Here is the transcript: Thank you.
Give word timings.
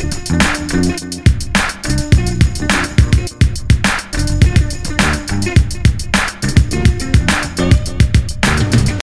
Thank 0.00 0.44
you. 0.44 0.49